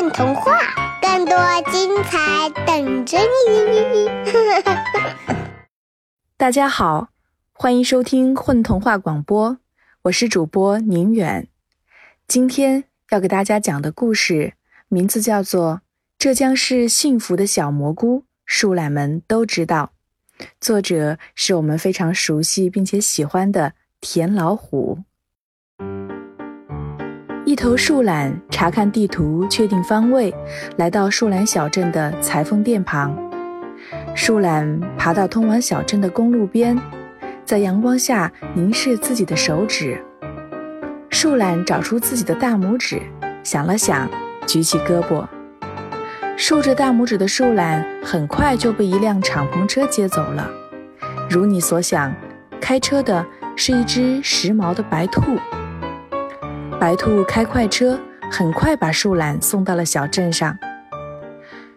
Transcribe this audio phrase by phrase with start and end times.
[0.00, 0.58] 混童话，
[1.02, 1.36] 更多
[1.70, 4.08] 精彩等着你！
[6.38, 7.10] 大家好，
[7.52, 9.58] 欢迎收听混童话广播，
[10.04, 11.48] 我是主播宁远。
[12.26, 14.54] 今天要给大家讲的故事
[14.88, 15.74] 名字叫做
[16.16, 19.92] 《这将是幸福的小蘑菇》，树懒们都知道。
[20.58, 25.00] 作者是我们非常熟悉并且喜欢的田老虎。
[27.50, 30.32] 一头树懒查看地图，确定方位，
[30.76, 33.12] 来到树懒小镇的裁缝店旁。
[34.14, 36.78] 树懒爬到通往小镇的公路边，
[37.44, 40.00] 在阳光下凝视自己的手指。
[41.10, 43.02] 树懒找出自己的大拇指，
[43.42, 44.08] 想了想，
[44.46, 45.26] 举起胳膊。
[46.36, 50.48] 竖着大拇指的树懒很快就被一辆敞篷车接走了。
[51.28, 52.14] 如你所想，
[52.60, 55.36] 开车的是一只时髦的白兔。
[56.80, 58.00] 白兔开快车，
[58.32, 60.56] 很快把树懒送到了小镇上。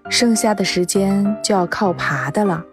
[0.10, 2.64] 剩下的时间就要靠爬的了。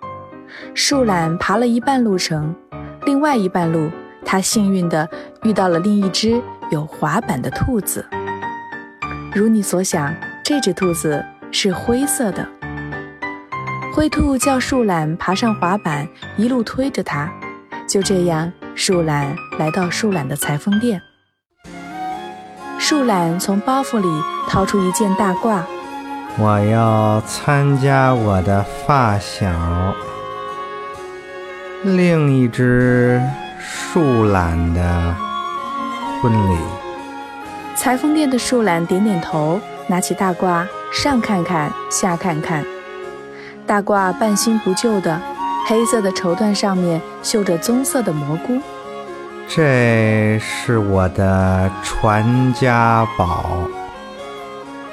[0.73, 2.55] 树懒爬了一半路程，
[3.05, 3.91] 另外一半路，
[4.25, 5.09] 它幸运地
[5.43, 6.41] 遇到了另一只
[6.71, 8.07] 有滑板的兔子。
[9.35, 12.47] 如你所想，这只兔子是灰色的。
[13.93, 17.29] 灰兔叫树懒爬上滑板，一路推着它。
[17.89, 21.03] 就这样，树懒来到树懒的裁缝店。
[22.83, 24.09] 树懒从包袱里
[24.49, 25.61] 掏出一件大褂，
[26.39, 29.47] 我要参加我的发小
[31.83, 33.21] 另一只
[33.59, 35.15] 树懒的
[36.23, 36.57] 婚礼。
[37.77, 42.65] 裁缝店的树懒点点头，拿起大褂上看看下看看，
[43.67, 45.21] 大褂半新不旧的，
[45.67, 48.59] 黑色的绸缎上面绣着棕色的蘑菇。
[49.53, 53.69] 这是我的传家宝，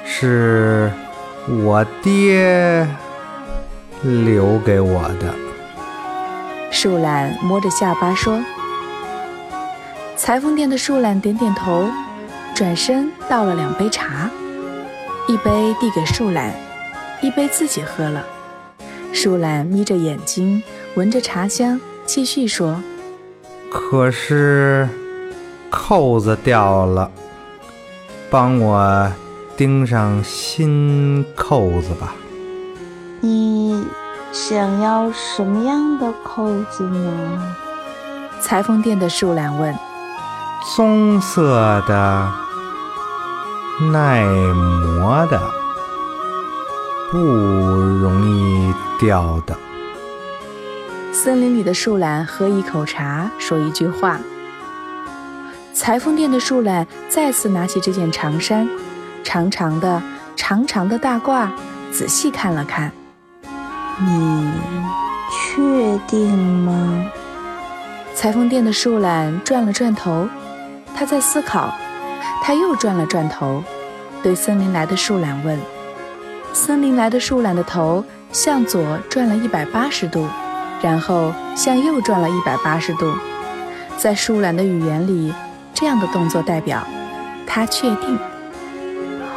[0.04, 0.90] 是
[1.46, 2.84] 我爹
[4.02, 5.32] 留给我的。
[6.72, 8.42] 树懒摸着下巴说
[10.18, 11.88] ：“裁缝店的树懒点点头，
[12.52, 14.28] 转身倒了两杯茶，
[15.28, 16.52] 一杯递给树懒，
[17.20, 18.26] 一杯自己喝了。
[19.12, 20.60] 树懒眯着眼睛，
[20.96, 22.82] 闻着茶香，继续说。”
[23.70, 24.88] 可是
[25.70, 27.10] 扣子掉了，
[28.30, 29.12] 帮我
[29.56, 32.14] 钉上新扣子吧。
[33.20, 33.84] 你
[34.32, 37.54] 想要什么样的扣子呢？
[38.40, 39.76] 裁缝店的树懒问。
[40.76, 42.30] 棕色的，
[43.92, 45.40] 耐磨的，
[47.10, 49.56] 不容易掉的。
[51.20, 54.20] 森林里的树懒喝一口茶，说一句话。
[55.74, 58.68] 裁缝店的树懒再次拿起这件长衫，
[59.24, 60.00] 长长的、
[60.36, 61.48] 长长的大褂，
[61.90, 62.92] 仔细看了看。
[63.98, 64.48] 你
[65.28, 67.04] 确定吗？
[68.14, 70.28] 裁缝店的树懒转了转头，
[70.94, 71.74] 他在思考。
[72.44, 73.60] 他又转了转头，
[74.22, 75.58] 对森林来的树懒问
[76.54, 80.24] ：“森林来的树懒的头向左转了一百八十度。”
[80.82, 83.12] 然后向右转了一百八十度，
[83.96, 85.32] 在树懒的语言里，
[85.74, 86.86] 这样的动作代表
[87.46, 88.18] 他确定。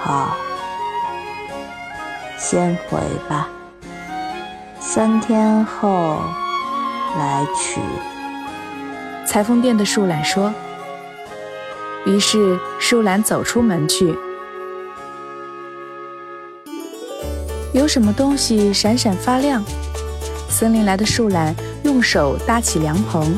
[0.02, 0.36] 好，
[2.38, 3.48] 先回吧，
[4.80, 6.20] 三天后
[7.18, 7.80] 来取。
[9.26, 10.54] 裁缝店的树懒说。
[12.04, 14.18] 于是树懒走出门去。
[17.74, 19.64] 有什么东西闪闪发亮？
[20.52, 23.34] 森林来的树懒用手搭起凉棚，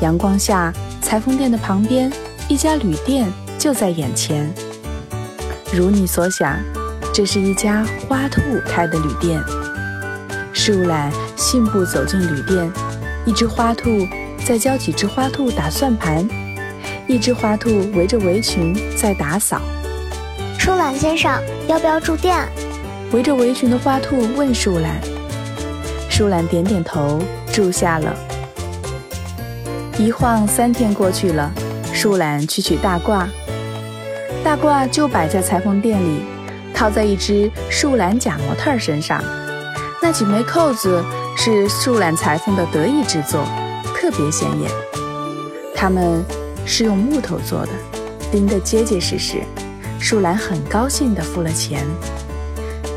[0.00, 2.12] 阳光下，裁缝店的旁边，
[2.46, 3.26] 一家旅店
[3.58, 4.52] 就在眼前。
[5.72, 6.56] 如你所想，
[7.12, 9.42] 这是一家花兔开的旅店。
[10.52, 12.70] 树懒信步走进旅店，
[13.24, 14.06] 一只花兔
[14.44, 16.28] 在教几只花兔打算盘，
[17.06, 19.60] 一只花兔围着围裙在打扫。
[20.58, 22.36] 树懒先生，要不要住店？
[23.12, 25.00] 围着围裙的花兔问树懒。
[26.18, 27.20] 树懒点点头，
[27.52, 28.12] 住下了。
[29.96, 31.48] 一晃三天过去了，
[31.94, 33.24] 树懒去取大褂，
[34.42, 36.22] 大褂就摆在裁缝店里，
[36.74, 39.22] 套在一只树懒假模特身上。
[40.02, 41.04] 那几枚扣子
[41.36, 43.44] 是树懒裁缝的得意之作，
[43.94, 44.68] 特别显眼。
[45.72, 46.24] 它们
[46.66, 47.68] 是用木头做的，
[48.32, 49.36] 钉得结结实实。
[50.00, 51.86] 树懒很高兴地付了钱，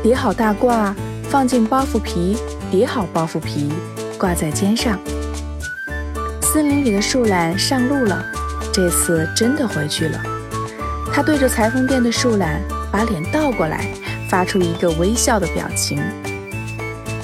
[0.02, 0.92] 叠好大褂，
[1.30, 2.36] 放进包袱皮。
[2.72, 3.70] 叠好包袱皮，
[4.18, 4.98] 挂在肩上。
[6.40, 8.24] 森林里的树懒上路了，
[8.72, 10.18] 这次真的回去了。
[11.12, 13.86] 他对着裁缝店的树懒把脸倒过来，
[14.30, 16.02] 发出一个微笑的表情。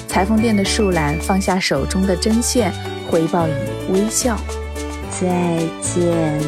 [0.07, 2.71] 裁缝店的树懒放下手中的针线，
[3.09, 3.51] 回报以
[3.91, 4.39] 微笑。
[5.19, 6.39] 再见。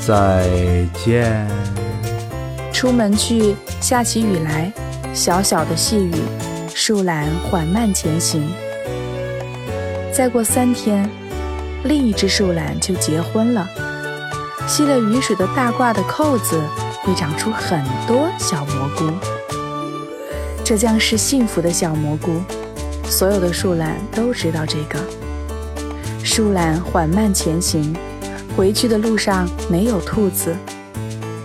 [0.00, 1.46] 再见。
[2.72, 4.72] 出门去，下起雨来，
[5.14, 6.12] 小小的细雨，
[6.78, 8.46] 树懒缓慢前行。
[10.12, 11.08] 再过三天，
[11.84, 13.66] 另一只树懒就结婚了。
[14.68, 16.60] 吸了雨水的大褂的扣子
[17.00, 19.10] 会长出很多小蘑菇，
[20.62, 22.42] 这将是幸福的小蘑菇。
[23.06, 24.98] 所有的树懒都知道这个。
[26.22, 27.96] 树懒缓慢前行，
[28.54, 30.54] 回去的路上没有兔子。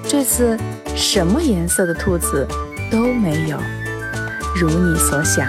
[0.06, 0.60] 这次
[0.94, 2.45] 什么颜色的兔子
[2.92, 3.57] 都没有，
[4.56, 5.48] 如你所想。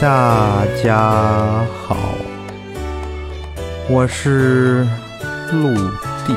[0.00, 2.03] 大家好，
[3.94, 4.84] 我是
[5.52, 5.72] 陆
[6.26, 6.34] 地。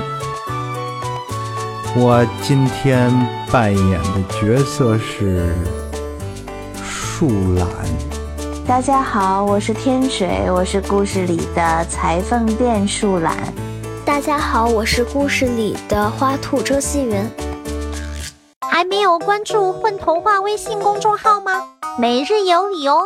[1.95, 3.11] 我今天
[3.51, 5.55] 扮演的角色是
[6.83, 7.67] 树懒。
[8.67, 13.35] 大家好，我是天水，我是故事里的裁缝店树懒。
[14.05, 17.27] 大家好，我是故事里的花兔周希云。
[18.69, 21.53] 还没有关注混童话微信公众号吗？
[21.97, 23.01] 每日有礼哦！